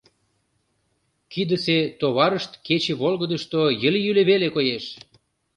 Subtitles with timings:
[1.31, 4.85] Кидысе товарышт кече волгыдышто йыли-юли веле коеш.